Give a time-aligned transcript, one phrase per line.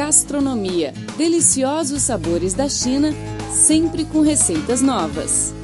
[0.00, 0.94] Gastronomia.
[1.18, 3.10] Deliciosos sabores da China,
[3.50, 5.54] sempre com receitas novas.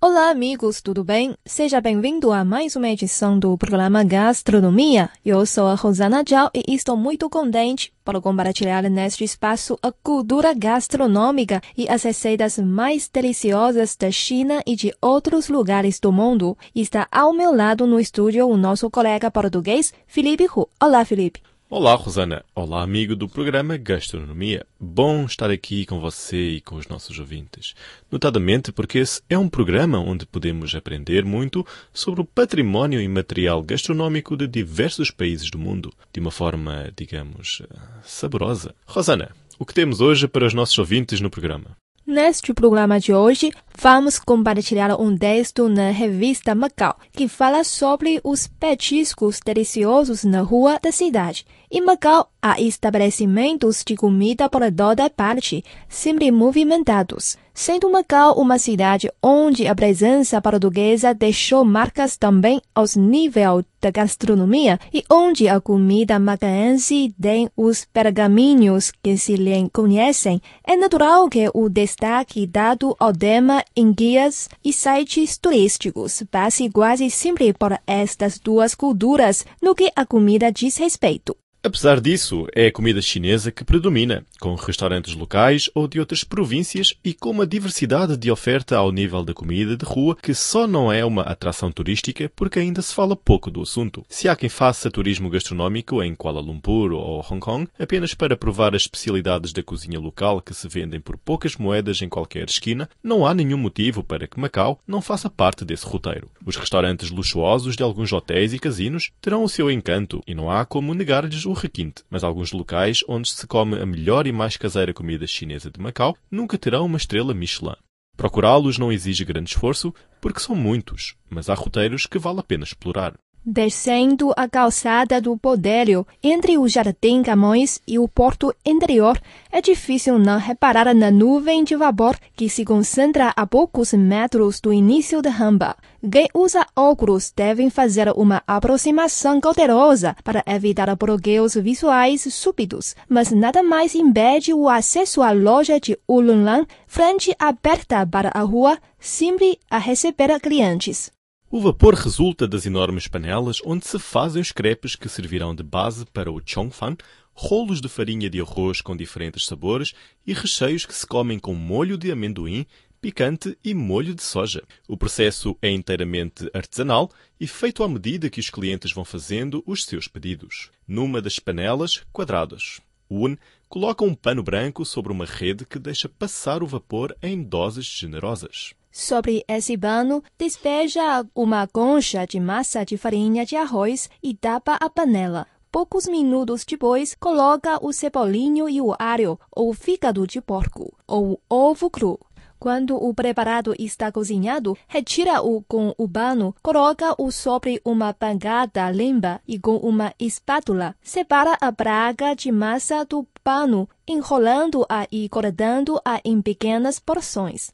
[0.00, 1.34] Olá, amigos, tudo bem?
[1.44, 5.10] Seja bem-vindo a mais uma edição do programa Gastronomia.
[5.22, 10.54] Eu sou a Rosana Zhao e estou muito contente por compartilhar neste espaço a cultura
[10.54, 16.56] gastronômica e as receitas mais deliciosas da China e de outros lugares do mundo.
[16.74, 20.66] Está ao meu lado no estúdio o nosso colega português, Felipe Hu.
[20.80, 21.51] Olá, Felipe.
[21.74, 22.44] Olá, Rosana.
[22.54, 24.66] Olá, amigo do programa Gastronomia.
[24.78, 27.74] Bom estar aqui com você e com os nossos ouvintes.
[28.10, 34.36] Notadamente porque esse é um programa onde podemos aprender muito sobre o património imaterial gastronómico
[34.36, 37.62] de diversos países do mundo, de uma forma, digamos,
[38.04, 38.74] saborosa.
[38.84, 41.74] Rosana, o que temos hoje para os nossos ouvintes no programa?
[42.04, 48.48] Neste programa de hoje, vamos compartilhar um texto na revista Macau, que fala sobre os
[48.48, 51.46] petiscos deliciosos na rua da cidade.
[51.74, 57.38] Em Macau, há estabelecimentos de comida por toda parte, sempre movimentados.
[57.54, 64.78] Sendo Macau uma cidade onde a presença portuguesa deixou marcas também aos nível da gastronomia
[64.92, 71.50] e onde a comida macaense tem os pergaminhos que se lhe conhecem, é natural que
[71.54, 78.38] o destaque dado ao tema em guias e sites turísticos passe quase sempre por estas
[78.38, 81.34] duas culturas no que a comida diz respeito.
[81.64, 86.92] Apesar disso, é a comida chinesa que predomina, com restaurantes locais ou de outras províncias
[87.04, 90.92] e com uma diversidade de oferta ao nível da comida de rua que só não
[90.92, 94.04] é uma atração turística porque ainda se fala pouco do assunto.
[94.08, 98.74] Se há quem faça turismo gastronómico em Kuala Lumpur ou Hong Kong apenas para provar
[98.74, 103.24] as especialidades da cozinha local que se vendem por poucas moedas em qualquer esquina, não
[103.24, 106.28] há nenhum motivo para que Macau não faça parte desse roteiro.
[106.44, 110.64] Os restaurantes luxuosos de alguns hotéis e casinos terão o seu encanto e não há
[110.64, 114.92] como negar-lhes o requinte, mas alguns locais onde se come a melhor e mais caseira
[114.92, 117.76] comida chinesa de Macau nunca terão uma estrela Michelin.
[118.16, 122.64] Procurá-los não exige grande esforço, porque são muitos, mas há roteiros que vale a pena
[122.64, 123.14] explorar.
[123.44, 129.20] Descendo a calçada do Podério, entre o Jardim Camões e o Porto Interior,
[129.50, 134.72] é difícil não reparar na nuvem de vapor que se concentra a poucos metros do
[134.72, 135.76] início da rampa.
[136.08, 143.60] Quem usa óculos devem fazer uma aproximação cautelosa para evitar bloqueios visuais súbitos, mas nada
[143.60, 149.78] mais impede o acesso à loja de Ulunlan, frente aberta para a rua, sempre a
[149.78, 151.10] receber clientes.
[151.54, 156.06] O vapor resulta das enormes panelas onde se fazem os crepes que servirão de base
[156.06, 156.96] para o chongfan,
[157.34, 159.92] rolos de farinha de arroz com diferentes sabores
[160.26, 162.64] e recheios que se comem com molho de amendoim,
[163.02, 164.62] picante e molho de soja.
[164.88, 169.84] O processo é inteiramente artesanal e feito à medida que os clientes vão fazendo os
[169.84, 170.70] seus pedidos.
[170.88, 172.80] Numa das panelas quadradas,
[173.10, 173.36] Un
[173.68, 178.72] coloca um pano branco sobre uma rede que deixa passar o vapor em doses generosas.
[178.94, 184.90] Sobre esse pano, despeja uma concha de massa de farinha de arroz e tapa a
[184.90, 185.46] panela.
[185.70, 191.88] Poucos minutos depois, coloca o cebolinho e o alho, ou fígado de porco, ou ovo
[191.88, 192.20] cru.
[192.58, 199.58] Quando o preparado está cozinhado, retira-o com o pano, coloca-o sobre uma bancada limpa e
[199.58, 207.00] com uma espátula, separa a praga de massa do pano, enrolando-a e cortando-a em pequenas
[207.00, 207.72] porções.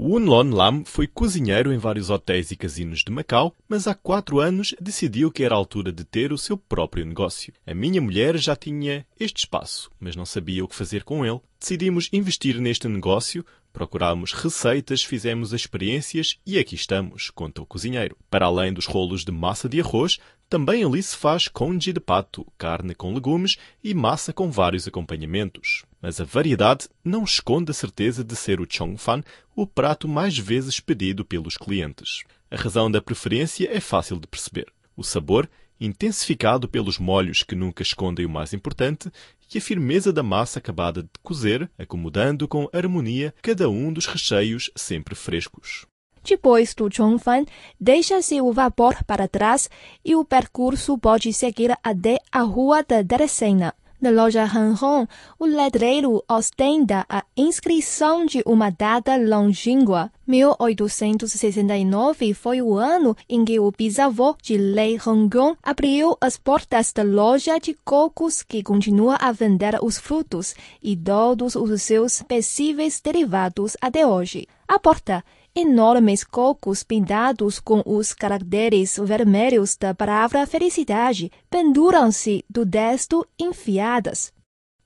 [0.00, 4.38] Wun Lon Lam foi cozinheiro em vários hotéis e casinos de Macau, mas há quatro
[4.38, 7.52] anos decidiu que era a altura de ter o seu próprio negócio.
[7.66, 11.40] A minha mulher já tinha este espaço, mas não sabia o que fazer com ele.
[11.58, 18.16] Decidimos investir neste negócio, procurámos receitas, fizemos experiências e aqui estamos, conta o cozinheiro.
[18.30, 22.46] Para além dos rolos de massa de arroz, também ali se faz congee de pato,
[22.56, 25.84] carne com legumes e massa com vários acompanhamentos.
[26.00, 29.22] Mas a variedade não esconde a certeza de ser o chongfan
[29.54, 32.22] o prato mais vezes pedido pelos clientes.
[32.50, 34.72] A razão da preferência é fácil de perceber.
[34.96, 39.10] O sabor, intensificado pelos molhos que nunca escondem o mais importante,
[39.54, 44.70] e a firmeza da massa acabada de cozer, acomodando com harmonia cada um dos recheios
[44.76, 45.86] sempre frescos.
[46.28, 47.46] Depois do chongfan,
[47.80, 49.70] deixa-se o vapor para trás
[50.04, 53.72] e o percurso pode seguir até a Rua da Drecena.
[53.98, 55.08] Na loja Hanhong,
[55.40, 60.12] o letreiro ostenta a inscrição de uma data longínqua.
[60.26, 67.02] 1869 foi o ano em que o bisavô de Lei Hongong abriu as portas da
[67.02, 73.78] loja de cocos que continua a vender os frutos e todos os seus possíveis derivados
[73.80, 74.46] até hoje.
[74.68, 83.26] A porta Enormes cocos pintados com os caracteres vermelhos da palavra felicidade penduram-se do desto
[83.38, 84.32] enfiadas.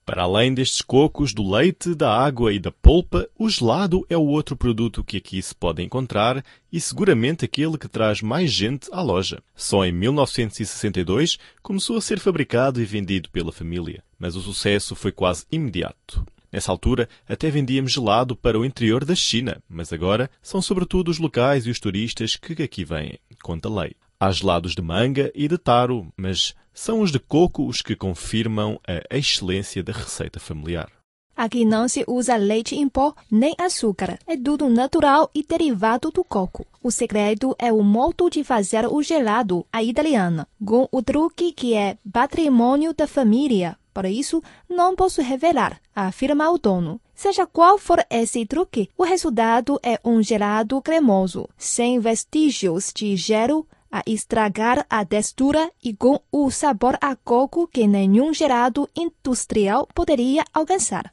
[0.05, 4.26] Para além destes cocos, do leite, da água e da polpa, o gelado é o
[4.26, 9.00] outro produto que aqui se pode encontrar e seguramente aquele que traz mais gente à
[9.00, 9.41] loja.
[9.55, 15.12] Só em 1962 começou a ser fabricado e vendido pela família, mas o sucesso foi
[15.12, 16.26] quase imediato.
[16.53, 21.19] Nessa altura, até vendíamos gelado para o interior da China, mas agora são sobretudo os
[21.19, 23.97] locais e os turistas que aqui vêm, conta lei.
[24.21, 28.79] Há gelados de manga e de taro, mas são os de coco os que confirmam
[28.87, 30.93] a excelência da receita familiar.
[31.35, 34.19] Aqui não se usa leite em pó nem açúcar.
[34.27, 36.67] É tudo natural e derivado do coco.
[36.83, 41.75] O segredo é o modo de fazer o gelado, a italiana, com o truque que
[41.75, 43.77] é patrimônio da família.
[43.93, 47.00] Por isso, não posso revelar, afirma o dono.
[47.15, 53.67] Seja qual for esse truque, o resultado é um gelado cremoso, sem vestígios de gelo,
[53.91, 60.43] a estragar a textura e com o sabor a coco que nenhum gelado industrial poderia
[60.55, 61.12] alcançar.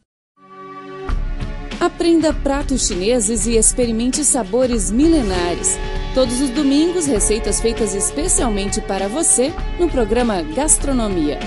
[1.79, 5.77] Aprenda pratos chineses e experimente sabores milenares.
[6.13, 11.39] Todos os domingos, receitas feitas especialmente para você no programa Gastronomia.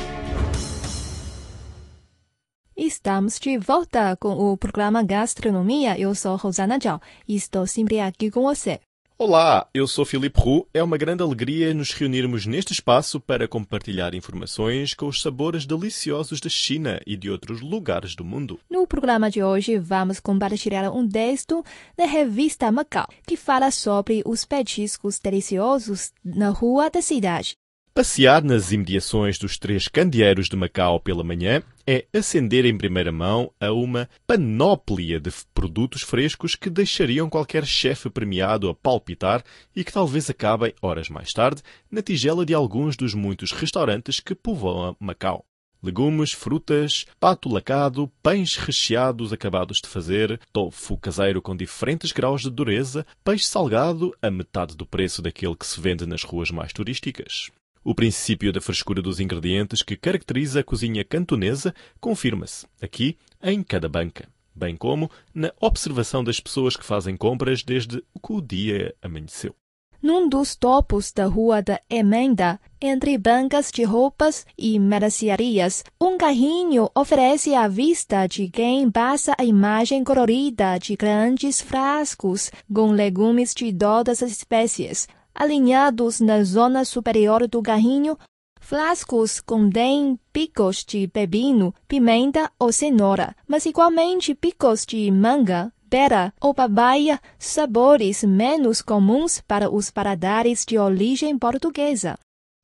[3.02, 5.98] Estamos de volta com o programa Gastronomia.
[5.98, 8.78] Eu sou Rosana Zhao e estou sempre aqui com você.
[9.18, 10.68] Olá, eu sou Filipe Roux.
[10.72, 16.40] É uma grande alegria nos reunirmos neste espaço para compartilhar informações com os sabores deliciosos
[16.40, 18.60] da China e de outros lugares do mundo.
[18.70, 21.64] No programa de hoje, vamos compartilhar um texto
[21.98, 27.56] da revista Macau, que fala sobre os petiscos deliciosos na rua da cidade.
[27.94, 33.52] Passear nas imediações dos três candeeiros de Macau pela manhã é acender em primeira mão
[33.60, 39.44] a uma panóplia de produtos frescos que deixariam qualquer chefe premiado a palpitar
[39.74, 44.34] e que talvez acabem, horas mais tarde, na tigela de alguns dos muitos restaurantes que
[44.34, 45.44] povoam Macau.
[45.82, 52.50] Legumes, frutas, pato lacado, pães recheados acabados de fazer, tofu caseiro com diferentes graus de
[52.50, 57.50] dureza, peixe salgado a metade do preço daquele que se vende nas ruas mais turísticas.
[57.84, 63.88] O princípio da frescura dos ingredientes que caracteriza a cozinha cantonesa confirma-se aqui em cada
[63.88, 69.52] banca, bem como na observação das pessoas que fazem compras desde que o dia amanheceu.
[70.00, 76.88] Num dos topos da Rua da Emenda, entre bancas de roupas e mercearias, um carrinho
[76.94, 83.72] oferece a vista de quem passa a imagem colorida de grandes frascos com legumes de
[83.72, 88.16] todas as espécies, alinhados na zona superior do carrinho,
[88.60, 96.54] flascos contêm picos de pepino, pimenta ou cenoura, mas igualmente picos de manga, pera ou
[96.54, 102.18] papaya, sabores menos comuns para os paladares de origem portuguesa.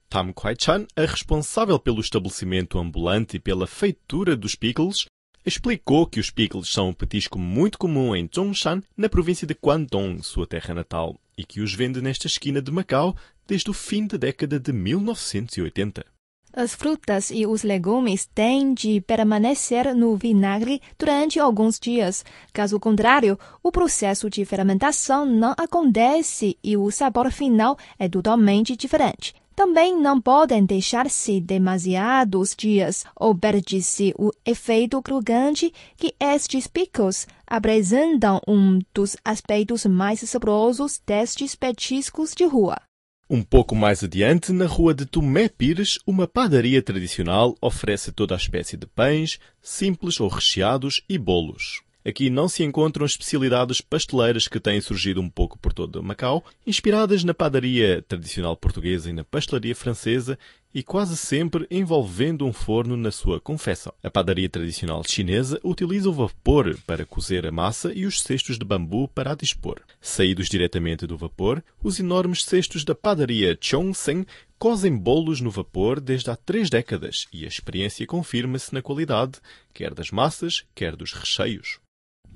[0.08, 5.04] Tam Kwai-chan, a responsável pelo estabelecimento ambulante e pela feitura dos pickles,
[5.44, 10.22] explicou que os pickles são um petisco muito comum em Zhongshan, na província de Guangdong,
[10.22, 14.18] sua terra natal, e que os vende nesta esquina de Macau desde o fim da
[14.18, 16.04] década de 1980.
[16.52, 22.24] As frutas e os legumes têm de permanecer no vinagre durante alguns dias.
[22.52, 29.34] Caso contrário, o processo de fermentação não acontece e o sabor final é totalmente diferente.
[29.58, 38.40] Também não podem deixar-se demasiados dias ou perde-se o efeito crocante que estes picos apresentam
[38.46, 42.80] um dos aspectos mais saborosos destes petiscos de rua.
[43.28, 48.38] Um pouco mais adiante, na rua de Tomé Pires, uma padaria tradicional oferece toda a
[48.38, 51.82] espécie de pães, simples ou recheados, e bolos.
[52.08, 57.22] Aqui não se encontram especialidades pasteleiras que têm surgido um pouco por todo Macau, inspiradas
[57.22, 60.38] na padaria tradicional portuguesa e na pastelaria francesa
[60.72, 63.92] e quase sempre envolvendo um forno na sua confecção.
[64.02, 68.64] A padaria tradicional chinesa utiliza o vapor para cozer a massa e os cestos de
[68.64, 69.78] bambu para a dispor.
[70.00, 74.24] Saídos diretamente do vapor, os enormes cestos da padaria Chongsheng
[74.58, 79.40] cozem bolos no vapor desde há três décadas e a experiência confirma-se na qualidade,
[79.74, 81.78] quer das massas, quer dos recheios.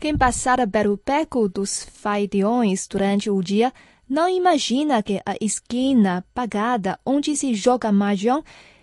[0.02, 3.72] Quem passar pelo beco dos faidiões durante o dia
[4.10, 8.42] não imagina que a esquina pagada onde se joga mahjong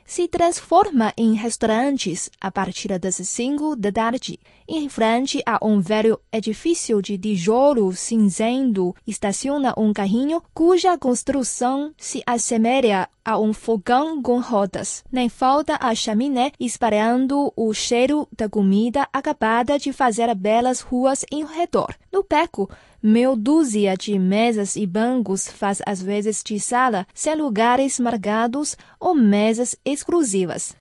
[0.10, 4.40] se transforma em restaurantes a partir das cinco da tarde.
[4.68, 12.24] Em frente a um velho edifício de tijolo cinzento estaciona um carrinho cuja construção se
[12.26, 15.04] assemelha a um fogão com rodas.
[15.12, 21.46] Nem falta a chaminé espalhando o cheiro da comida acabada de fazer belas ruas em
[21.46, 21.94] redor.
[22.12, 22.68] No beco,
[23.02, 29.16] Meia dúzia de mesas e bancos faz às vezes de sala, sem lugares marcados ou
[29.16, 30.76] mesas exclusivas.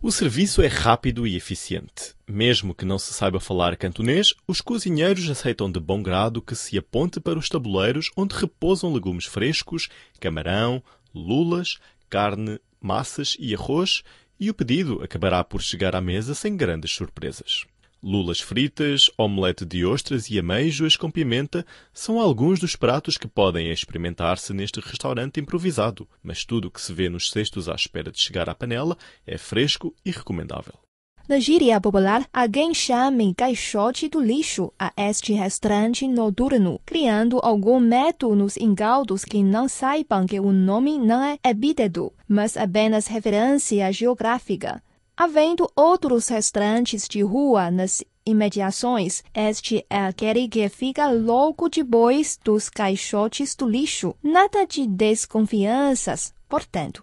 [0.00, 2.14] O serviço é rápido e eficiente.
[2.28, 6.78] Mesmo que não se saiba falar cantonês, os cozinheiros aceitam de bom grado que se
[6.78, 9.88] aponte para os tabuleiros onde repousam legumes frescos,
[10.20, 10.80] camarão,
[11.12, 14.04] lulas, carne, massas e arroz,
[14.38, 17.66] e o pedido acabará por chegar à mesa sem grandes surpresas.
[18.02, 23.70] Lulas fritas, omelete de ostras e ameijoas com pimenta são alguns dos pratos que podem
[23.70, 28.20] experimentar-se neste restaurante improvisado, mas tudo o que se vê nos cestos à espera de
[28.20, 30.74] chegar à panela é fresco e recomendável.
[31.28, 38.36] Na gíria popular, alguém chama caixote do lixo a este restaurante noturno, criando algum método
[38.36, 44.80] nos incautos que não saibam que o nome não é epíteto, mas apenas referência geográfica.
[45.18, 52.68] Havendo outros restaurantes de rua nas imediações, este é aquele que fica louco depois dos
[52.68, 54.14] caixotes do lixo.
[54.22, 57.02] Nada de desconfianças, portanto.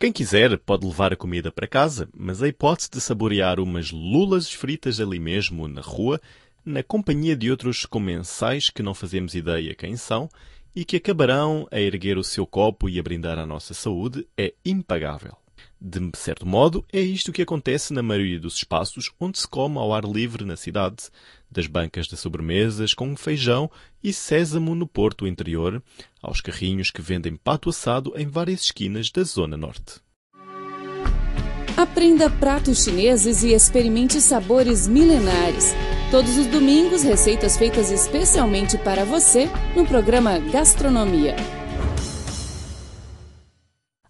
[0.00, 4.50] Quem quiser pode levar a comida para casa, mas a hipótese de saborear umas lulas
[4.50, 6.20] fritas ali mesmo na rua,
[6.64, 10.28] na companhia de outros comensais que não fazemos ideia quem são
[10.74, 14.54] e que acabarão a erguer o seu copo e a brindar à nossa saúde, é
[14.64, 15.43] impagável.
[15.86, 19.92] De certo modo, é isto que acontece na maioria dos espaços onde se come ao
[19.92, 21.10] ar livre na cidade,
[21.50, 23.70] das bancas de sobremesas com feijão
[24.02, 25.82] e sésamo no porto interior,
[26.22, 30.00] aos carrinhos que vendem pato assado em várias esquinas da zona norte.
[31.76, 35.74] Aprenda pratos chineses e experimente sabores milenares.
[36.10, 41.36] Todos os domingos, receitas feitas especialmente para você no programa Gastronomia.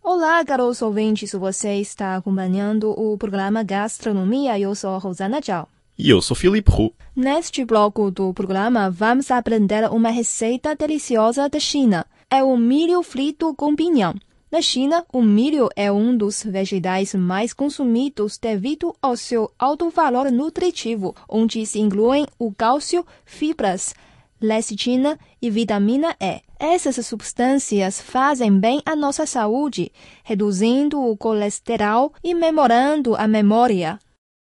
[0.07, 4.61] Olá, caros ouvintes, você está acompanhando o programa Gastronomia.
[4.61, 5.67] Eu sou Rosana Zhao.
[5.99, 6.93] E eu sou Filipe Hu.
[7.17, 12.05] Neste bloco do programa, vamos aprender uma receita deliciosa da China.
[12.31, 14.15] É o milho frito com pinhão.
[14.53, 20.31] Na China, o milho é um dos vegetais mais consumidos devido ao seu alto valor
[20.31, 23.95] nutritivo, onde se incluem o cálcio, fibras,
[24.39, 26.43] lecitina e vitamina E.
[26.59, 29.91] Essas substâncias fazem bem à nossa saúde,
[30.23, 33.99] reduzindo o colesterol e memorando a memória.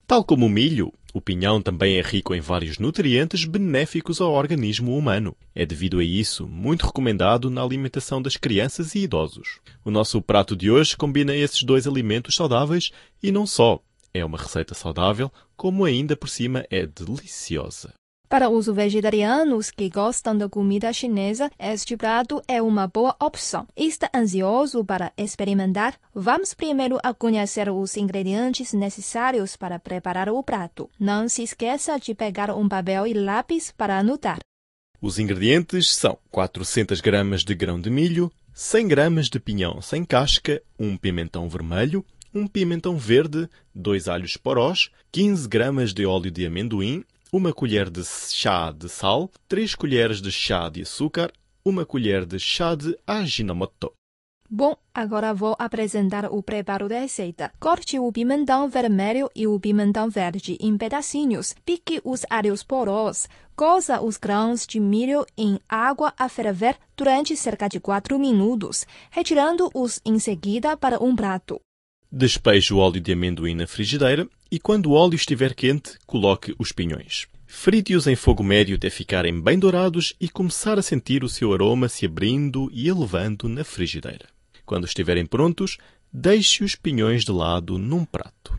[0.07, 4.97] Tal como o milho, o pinhão também é rico em vários nutrientes benéficos ao organismo
[4.97, 5.35] humano.
[5.55, 9.59] É devido a isso muito recomendado na alimentação das crianças e idosos.
[9.83, 12.91] O nosso prato de hoje combina esses dois alimentos saudáveis
[13.23, 13.79] e não só.
[14.13, 17.93] É uma receita saudável, como ainda por cima é deliciosa.
[18.35, 23.65] Para os vegetarianos que gostam da comida chinesa, este prato é uma boa opção.
[23.77, 25.97] Está ansioso para experimentar?
[26.13, 30.89] Vamos primeiro a conhecer os ingredientes necessários para preparar o prato.
[30.99, 34.39] Não se esqueça de pegar um papel e lápis para anotar.
[35.01, 40.61] Os ingredientes são 400 gramas de grão de milho, 100 gramas de pinhão sem casca,
[40.77, 47.05] um pimentão vermelho, um pimentão verde, dois alhos porós, 15 gramas de óleo de amendoim,
[47.31, 51.31] uma colher de chá de sal, três colheres de chá de açúcar,
[51.63, 53.91] uma colher de chá de aginomoto.
[54.47, 57.51] Bom, agora vou apresentar o preparo da receita.
[57.59, 61.55] Corte o pimentão vermelho e o pimentão verde em pedacinhos.
[61.65, 63.27] Pique os alhos porós.
[63.55, 69.99] Coza os grãos de milho em água a ferver durante cerca de 4 minutos, retirando-os
[70.05, 71.59] em seguida para um prato.
[72.11, 76.71] Despeje o óleo de amendoim na frigideira e quando o óleo estiver quente, coloque os
[76.71, 77.27] pinhões.
[77.47, 81.87] Frite-os em fogo médio até ficarem bem dourados e começar a sentir o seu aroma
[81.87, 84.27] se abrindo e elevando na frigideira.
[84.65, 85.77] Quando estiverem prontos,
[86.11, 88.57] deixe os pinhões de lado num prato.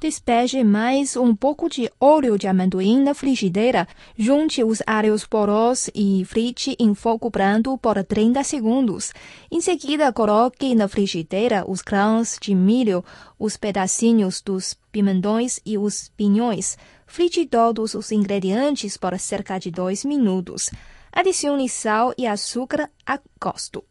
[0.00, 3.88] Despeje mais um pouco de óleo de amendoim na frigideira.
[4.16, 9.12] Junte os alhos porós e frite em fogo brando por 30 segundos.
[9.50, 13.04] Em seguida, coloque na frigideira os grãos de milho,
[13.36, 16.78] os pedacinhos dos pimentões e os pinhões.
[17.04, 20.70] Frite todos os ingredientes por cerca de 2 minutos.
[21.10, 23.82] Adicione sal e açúcar a gosto.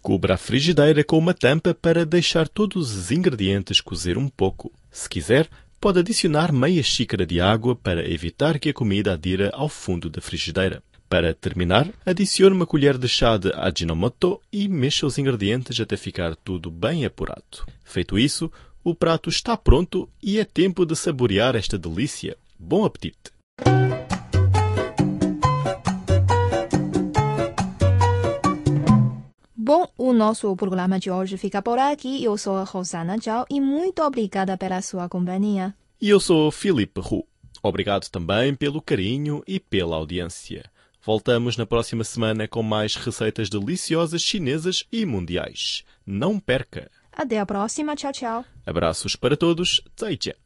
[0.00, 4.70] Cubra a frigideira com uma tampa para deixar todos os ingredientes cozer um pouco.
[4.90, 5.48] Se quiser,
[5.80, 10.20] pode adicionar meia xícara de água para evitar que a comida adira ao fundo da
[10.20, 10.82] frigideira.
[11.08, 16.36] Para terminar, adicione uma colher de chá de Ajinomoto e mexa os ingredientes até ficar
[16.36, 17.64] tudo bem apurado.
[17.82, 18.52] Feito isso,
[18.84, 22.36] o prato está pronto e é tempo de saborear esta delícia.
[22.58, 23.37] Bom apetite!
[29.68, 32.24] Bom, o nosso programa de hoje fica por aqui.
[32.24, 35.74] Eu sou a Rosana Zhao e muito obrigada pela sua companhia.
[36.00, 37.22] E eu sou Filipe Hu.
[37.62, 40.64] Obrigado também pelo carinho e pela audiência.
[41.04, 45.84] Voltamos na próxima semana com mais receitas deliciosas chinesas e mundiais.
[46.06, 46.90] Não perca!
[47.12, 47.94] Até a próxima.
[47.94, 48.44] Tchau, tchau.
[48.64, 49.82] Abraços para todos.
[49.94, 50.38] 再见.